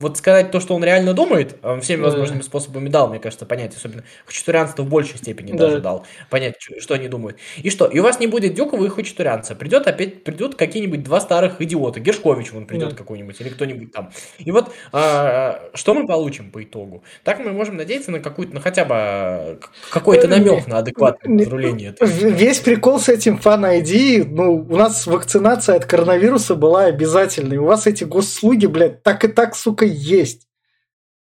[0.02, 2.44] вот сказать то, что он реально думает, он всеми возможными да.
[2.44, 5.66] способами дал, мне кажется, понять, особенно Хачатурянство в большей степени да.
[5.66, 7.38] даже дал понять, что они думают.
[7.56, 7.86] И что?
[7.86, 9.54] И у вас не будет Дюкова и Хачатурянца.
[9.54, 12.00] Придет опять, придут какие-нибудь два старых идиота.
[12.00, 12.96] Гершкович вон придет да.
[12.96, 14.10] какой-нибудь или кто-нибудь там.
[14.38, 17.04] И вот а, что мы получим по итогу?
[17.22, 19.60] Так мы можем надеяться на какую-то, на хотя бы
[19.90, 21.94] какой-то намек на адекватное разруление.
[22.00, 27.58] Весь прикол с этим фан ID, ну, у нас вакцинация от коронавируса была обязательной.
[27.58, 30.48] У вас эти госслуги, блядь, так и так, сука, есть.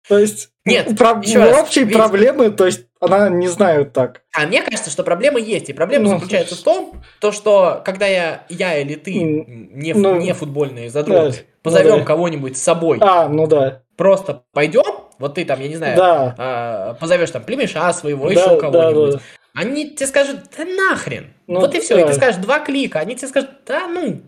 [0.09, 1.13] То есть, нет, про...
[1.13, 4.23] общей раз, проблемы, то есть, она не знаю так.
[4.35, 5.69] А мне кажется, что проблема есть.
[5.69, 10.17] И проблема ну, заключается в том, то, что когда я, я или ты, не, ну,
[10.17, 12.99] не футбольные задроты, да, позовем ну, кого-нибудь с собой.
[13.01, 13.83] А, ну да.
[13.97, 14.83] Просто пойдем,
[15.19, 16.35] вот ты там, я не знаю, да.
[16.37, 19.13] а, позовешь там племеша своего, да, еще кого-нибудь.
[19.13, 19.25] Да, да.
[19.55, 21.35] Они тебе скажут, да нахрен.
[21.47, 21.97] Ну, вот и все.
[21.97, 22.03] Да.
[22.03, 23.01] И ты скажешь два клика.
[23.01, 24.23] Они тебе скажут, да ну,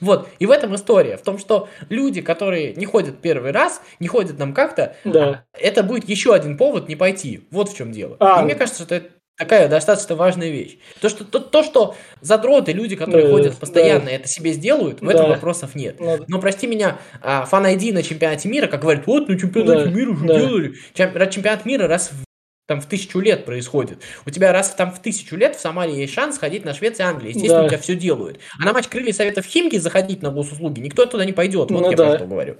[0.00, 4.08] вот, и в этом история, в том, что люди, которые не ходят первый раз, не
[4.08, 5.44] ходят нам как-то, да.
[5.58, 7.46] это будет еще один повод не пойти.
[7.50, 8.16] Вот в чем дело.
[8.20, 10.78] А, и мне кажется, что это такая достаточно важная вещь.
[11.00, 14.12] То, что, то, то, что задроты, люди, которые да, ходят постоянно, да.
[14.12, 15.12] это себе сделают, в да.
[15.12, 15.96] этом вопросов нет.
[15.98, 16.18] Да.
[16.26, 19.90] Но прости меня, а, фан-айди на чемпионате мира, как говорят, вот на чемпионате да.
[19.90, 20.38] мира уже да.
[20.38, 20.74] делали.
[20.94, 22.25] Чемпионат мира раз в
[22.66, 24.02] там в тысячу лет происходит.
[24.26, 27.10] У тебя раз там в тысячу лет в Самаре есть шанс ходить на Швецию и
[27.10, 27.30] Англию.
[27.30, 27.66] Естественно, да.
[27.66, 28.40] у тебя все делают.
[28.60, 31.70] А на матч крылья Советов Химки заходить на госуслуги никто туда не пойдет.
[31.70, 32.08] Вот ну, я да.
[32.08, 32.56] про что говорю.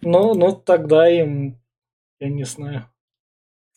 [0.00, 1.60] Ну, ну, тогда им,
[2.18, 2.86] я не знаю.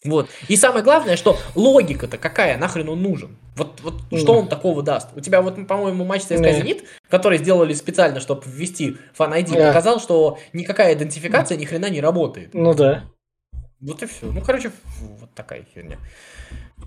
[0.06, 0.30] Вот.
[0.48, 3.38] И самое главное, что логика-то какая, нахрен он нужен?
[3.56, 4.18] Вот, вот mm.
[4.18, 5.10] что он такого даст?
[5.16, 6.58] У тебя вот, по-моему, матч ЦСКА yeah.
[6.58, 9.68] «Зенит», который сделали специально, чтобы ввести фан-айди, yeah.
[9.68, 12.54] показал, что никакая идентификация ни хрена не работает.
[12.54, 13.06] Ну да.
[13.84, 14.32] Вот и все.
[14.32, 14.72] Ну, короче,
[15.20, 15.98] вот такая херня.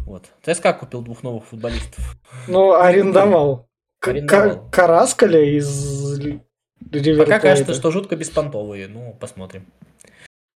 [0.06, 0.24] Вот.
[0.42, 2.16] ЦСКА купил двух новых футболистов.
[2.48, 3.68] Ну, арендовал.
[4.00, 4.70] арендовал.
[4.70, 7.24] Караскаля из Риверплейта.
[7.24, 8.88] Пока кажется, что жутко беспонтовые.
[8.88, 9.66] Ну, посмотрим.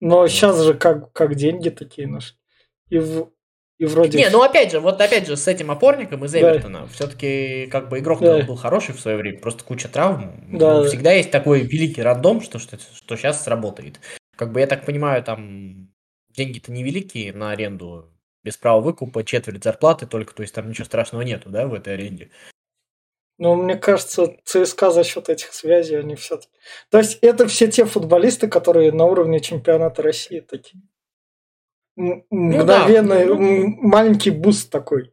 [0.01, 0.31] Но вот.
[0.31, 2.37] сейчас же как, как деньги такие нашли.
[2.91, 3.31] И, в,
[3.79, 4.19] и вроде...
[4.19, 6.87] Не, ну опять же, вот опять же, с этим опорником из Эвертона, да.
[6.87, 8.43] все-таки как бы игрок да.
[8.43, 10.45] был хороший в свое время, просто куча травм.
[10.53, 10.81] Да.
[10.81, 14.01] Ну, всегда есть такой великий рандом, что, что, что сейчас сработает.
[14.37, 15.89] Как бы я так понимаю, там
[16.37, 18.13] деньги-то невеликие на аренду,
[18.45, 21.95] без права выкупа, четверть зарплаты только, то есть там ничего страшного нету, да, в этой
[21.95, 22.31] аренде.
[23.39, 26.41] Ну, мне кажется, ЦСКА за счет этих связей, они все...
[26.91, 30.83] То есть это все те футболисты, которые на уровне чемпионата России такие.
[31.99, 35.13] Ну Мгновенный, да, ну, маленький буст такой.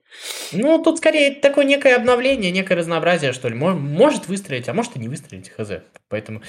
[0.52, 3.56] Ну, тут скорее такое некое обновление, некое разнообразие, что ли.
[3.56, 5.72] Может выстрелить, а может и не выстрелить, хз.
[6.10, 6.41] Поэтому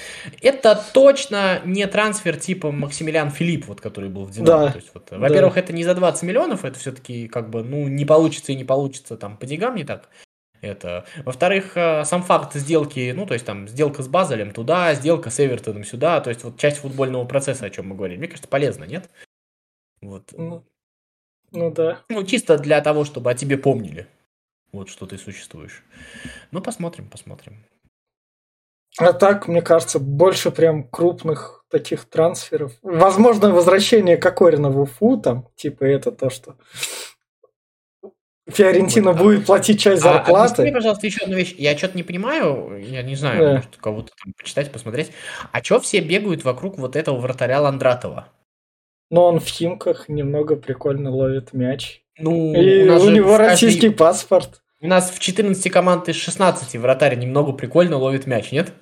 [0.42, 4.66] это точно не трансфер типа Максимилиан Филипп, вот, который был в Динамо.
[4.66, 7.86] Да, То есть, вот, во-первых, это не за 20 миллионов, это все-таки как бы, ну,
[7.86, 10.08] не получится и не получится там по деньгам не так.
[10.60, 11.04] Это.
[11.24, 15.38] Во-вторых, э, сам факт сделки, ну, то есть там сделка с Базелем туда, сделка с
[15.38, 18.84] Эвертоном сюда, то есть вот часть футбольного процесса, о чем мы говорим, мне кажется, полезно,
[18.84, 19.10] нет?
[20.04, 20.32] Вот.
[20.36, 20.64] Ну,
[21.50, 22.00] ну да.
[22.08, 24.06] Ну, чисто для того, чтобы о тебе помнили.
[24.72, 25.82] Вот что ты существуешь.
[26.50, 27.64] Ну, посмотрим, посмотрим.
[28.98, 32.72] А так, мне кажется, больше прям крупных таких трансферов.
[32.82, 36.56] Возможно, возвращение Кокорина в Уфу, там, типа это то, что
[38.46, 40.62] Фиорентина вот, будет платить часть зарплаты.
[40.62, 41.54] А, мне, пожалуйста, еще одну вещь.
[41.56, 43.54] Я что-то не понимаю, я не знаю, да.
[43.56, 45.12] может, кого-то там почитать, посмотреть.
[45.50, 48.28] А что все бегают вокруг вот этого вратаря Ландратова?
[49.10, 52.02] Но он в Химках немного прикольно ловит мяч.
[52.18, 53.96] Ну, И у, у него российский каждый...
[53.96, 54.62] паспорт.
[54.80, 58.72] У нас в 14 команд из 16 вратарь немного прикольно ловит мяч, нет?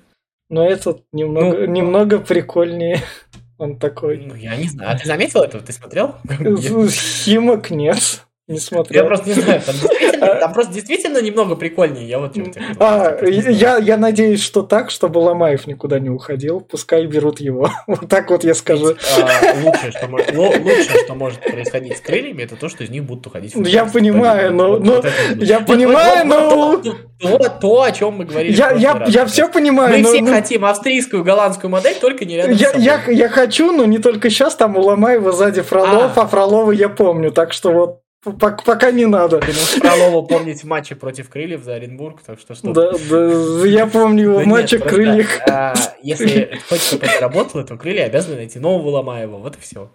[0.49, 2.99] Но этот немного, ну, немного прикольнее.
[3.57, 4.17] Он такой.
[4.17, 4.91] Ну, я не знаю.
[4.91, 5.59] А ты заметил это?
[5.59, 6.15] Ты смотрел?
[6.27, 8.25] Химок нет.
[8.45, 9.03] Не смотрел.
[9.03, 9.75] Я просто не знаю, там,
[10.39, 12.05] там просто действительно немного прикольнее.
[12.05, 12.35] Я вот
[12.77, 16.59] а, я, я надеюсь, что так, чтобы Ломаев никуда не уходил.
[16.59, 17.69] Пускай берут его.
[17.87, 18.95] Вот так вот я скажу.
[19.17, 23.27] А, лучшее, что, лучшее, что может происходить с крыльями, это то, что из них будут
[23.27, 23.53] уходить.
[23.55, 25.01] Я понимаю, но, но
[25.37, 26.81] я понимаю, но
[27.19, 28.53] то, то, о чем мы говорили.
[28.53, 29.95] Я, я, я все понимаю.
[29.95, 30.33] Мы но, все но...
[30.33, 32.83] хотим австрийскую, голландскую модель, только не рядом я, с собой.
[32.83, 34.55] Я, я хочу, но не только сейчас.
[34.55, 37.31] Там у Ломаева сзади Фролов, а, а Фролова я помню.
[37.31, 39.39] Так что вот Пока не надо.
[39.39, 43.67] Ты можешь Фролова помнить в матче против Крыльев за Оренбург, так что что Да, да,
[43.67, 45.41] я помню его в матче Крыльев.
[45.49, 49.91] А, если хочешь, чтобы это работало, то Крылья обязаны найти нового Ломаева, вот и все.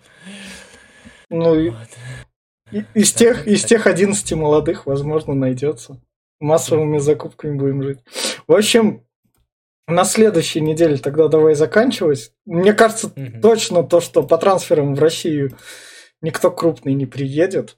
[1.30, 1.74] Ну,
[2.94, 6.00] из, тех, из тех 11 молодых, возможно, найдется.
[6.40, 7.98] Массовыми закупками будем жить.
[8.46, 9.04] В общем,
[9.86, 12.32] на следующей неделе тогда давай заканчивать.
[12.44, 13.10] Мне кажется,
[13.40, 15.56] точно то, что по трансферам в Россию
[16.20, 17.77] никто крупный не приедет.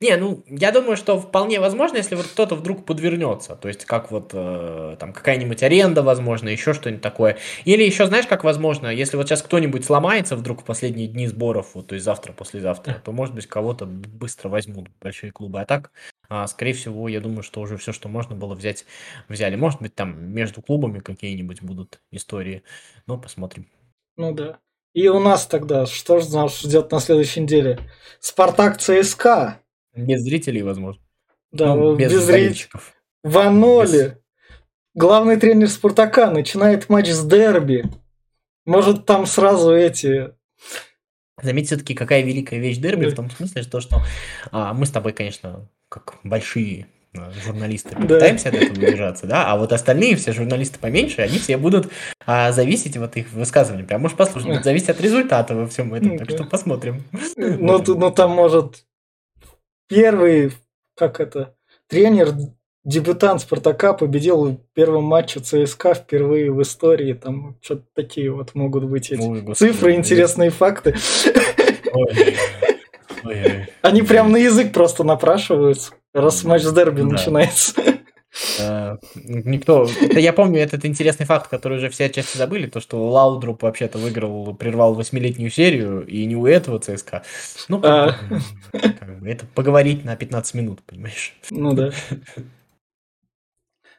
[0.00, 3.56] Не, ну, я думаю, что вполне возможно, если вот кто-то вдруг подвернется.
[3.56, 7.38] То есть, как вот э, там какая-нибудь аренда, возможно, еще что-нибудь такое.
[7.64, 11.74] Или еще, знаешь, как возможно, если вот сейчас кто-нибудь сломается вдруг в последние дни сборов,
[11.74, 15.60] вот, то есть завтра, послезавтра, то, может быть, кого-то быстро возьмут большие клубы.
[15.60, 15.90] А так,
[16.28, 18.84] а, скорее всего, я думаю, что уже все, что можно было взять,
[19.28, 19.56] взяли.
[19.56, 22.62] Может быть, там между клубами какие-нибудь будут истории.
[23.06, 23.68] Но посмотрим.
[24.16, 24.58] Ну да.
[24.94, 27.80] И у нас тогда, что же нас ждет на следующей неделе?
[28.20, 29.60] Спартак ЦСКА.
[29.94, 31.02] Без зрителей, возможно.
[31.52, 32.68] Да, ну, без, без зрителей.
[33.22, 34.02] В Аноле.
[34.02, 34.14] Без...
[34.94, 37.84] Главный тренер Спартака начинает матч с дерби.
[38.64, 40.32] Может, там сразу эти...
[41.42, 44.02] Заметь все-таки, какая великая вещь дерби, в том смысле, что, что
[44.52, 48.58] а, мы с тобой, конечно, как большие а, журналисты пытаемся да.
[48.58, 51.90] от этого удержаться, да, а вот остальные все журналисты поменьше, они все будут
[52.24, 53.84] а, зависеть от их высказываний.
[53.84, 57.02] Прям можешь послушать, будет зависеть от результата во всем этом, так что посмотрим.
[57.36, 58.84] Ну, ну там может
[59.94, 60.52] первый,
[60.96, 61.54] как это,
[61.88, 62.32] тренер,
[62.84, 67.14] дебютант Спартака победил в первом матче ЦСКА впервые в истории.
[67.14, 70.94] Там что-то такие вот могут быть эти Ой, цифры, интересные факты.
[71.92, 72.36] Ой.
[73.24, 77.08] Ой, Они прям на язык просто напрашиваются, раз матч с дерби да.
[77.08, 77.72] начинается.
[78.58, 79.88] Э, никто...
[80.12, 83.98] Да я помню этот интересный факт, который уже все отчасти забыли, то, что Лаудруп вообще-то
[83.98, 87.22] выиграл, прервал восьмилетнюю серию, и не у этого ЦСКА.
[87.68, 88.16] Ну, а...
[88.72, 91.34] как бы, это поговорить на 15 минут, понимаешь?
[91.50, 91.90] Ну да.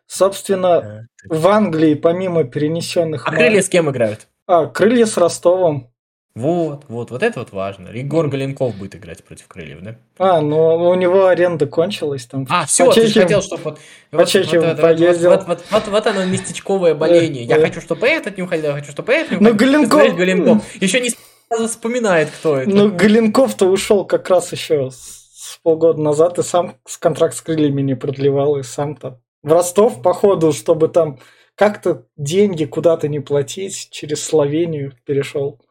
[0.07, 3.27] Собственно, в Англии, помимо перенесенных...
[3.27, 4.27] А крылья с кем играют?
[4.47, 5.91] А, крылья с Ростовом.
[6.35, 7.87] Вот, вот, вот это вот важно.
[7.89, 9.95] Егор Галенков будет играть против крыльев, да?
[10.17, 12.45] А, ну у него аренда кончилась там.
[12.49, 13.79] А, все, ты же хотел, чтобы вот,
[14.11, 15.29] вот, вот, вот, поездил.
[15.29, 17.45] Вот, вот, вот, вот оно местечковое боление.
[17.45, 19.53] Я хочу, чтобы этот не уходил, я хочу, чтобы этот не уходил.
[19.53, 20.15] Ну, Галенков...
[20.17, 20.81] Галенков.
[20.81, 21.11] Еще не
[21.47, 22.69] сразу вспоминает, кто это.
[22.69, 27.81] Ну, Галенков-то ушел как раз еще с полгода назад, и сам с контракт с крыльями
[27.81, 31.19] не продлевал, и сам-то в Ростов, походу, чтобы там
[31.55, 35.61] как-то деньги куда-то не платить, через Словению перешел.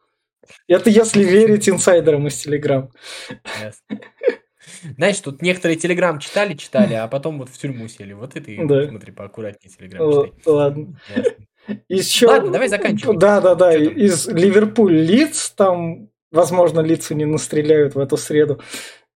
[0.67, 2.91] Это если верить инсайдерам из Телеграм.
[4.97, 8.13] Знаешь, тут некоторые Телеграм читали, читали, а потом вот в тюрьму сели.
[8.13, 8.87] Вот это и да.
[8.87, 10.33] смотри, поаккуратнее Телеграм читай.
[10.45, 10.99] Ладно.
[11.89, 12.27] Еще...
[12.27, 13.17] Ладно, давай заканчиваем.
[13.17, 13.75] Да, да, да.
[13.75, 18.61] Из Ливерпуль Лиц там возможно, лица не настреляют в эту среду.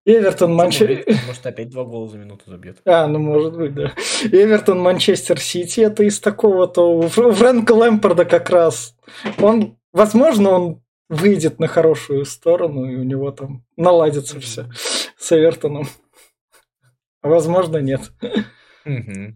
[0.06, 1.04] Эвертон, Манчестер...
[1.28, 2.78] Может, опять два гола за минуту забьет.
[2.86, 3.92] А, ну может быть, да.
[4.24, 7.02] Эвертон, Манчестер Сити, это из такого-то...
[7.10, 8.96] Фрэнка Лэмпорда как раз.
[9.38, 14.41] Он, возможно, он выйдет на хорошую сторону, и у него там наладится mm-hmm.
[14.41, 14.69] все
[15.17, 15.88] с Эвертоном.
[17.22, 18.12] А возможно, нет.
[18.86, 19.34] Mm-hmm.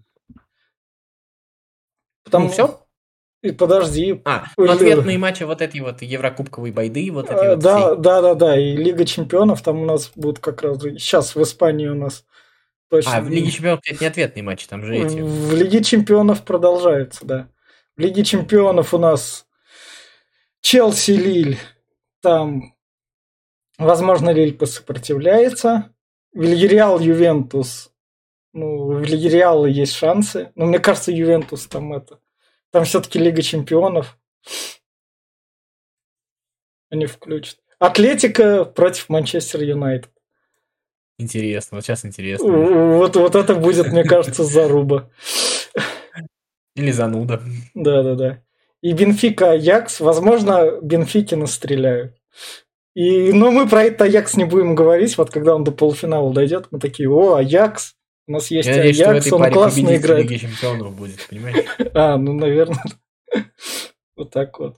[2.23, 2.45] Потому...
[2.45, 2.79] Ну, все?
[3.41, 4.21] И подожди.
[4.23, 7.95] А, ну, ответные матчи вот эти вот Еврокубковые байды, вот эти вот да, все.
[7.97, 11.88] да, да, да, и Лига Чемпионов там у нас будут как раз сейчас в Испании
[11.88, 12.25] у нас
[12.89, 13.17] точно.
[13.17, 15.19] А, в Лиге Чемпионов, это не ответные матчи, там же эти.
[15.19, 17.49] В Лиге Чемпионов продолжаются, да.
[17.97, 19.45] В Лиге Чемпионов у нас
[20.63, 21.60] Челси, Лиль,
[22.21, 22.76] там,
[23.78, 25.93] возможно, Лиль посопротивляется.
[26.34, 27.91] Вильяреал, Ювентус.
[28.54, 30.52] Ну, в Вильяреала есть шансы.
[30.56, 32.19] Но мне кажется, Ювентус там это
[32.73, 34.17] там все-таки Лига Чемпионов.
[36.89, 37.60] Они включат.
[37.78, 40.12] Атлетика против Манчестер Юнайтед.
[41.19, 42.52] Интересно, вот сейчас интересно.
[42.52, 45.12] Вот, вот это будет, мне кажется, заруба.
[46.76, 47.43] Или зануда.
[47.76, 48.41] Да-да-да.
[48.83, 52.17] И Бенфика Аякс, возможно, Бенфики настреляют.
[52.95, 55.17] И, но мы про это Аякс не будем говорить.
[55.17, 57.93] Вот когда он до полуфинала дойдет, мы такие, о, Аякс,
[58.27, 60.29] у нас есть Я надеюсь, Аякс, что в этой он классно играет.
[60.29, 61.65] Лиги Чемпионов будет, понимаешь?
[61.93, 62.83] А, ну, наверное.
[64.17, 64.75] Вот так вот.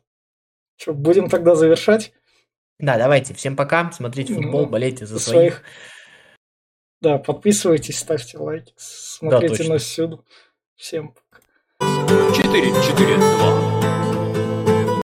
[0.77, 2.13] Что, будем тогда завершать?
[2.77, 3.33] Да, давайте.
[3.33, 3.91] Всем пока.
[3.91, 5.63] Смотрите футбол, ну, болейте за своих.
[7.01, 10.23] Да, подписывайтесь, ставьте лайки, смотрите нас всюду.
[10.75, 11.39] Всем пока.
[11.81, 13.84] 4-4-2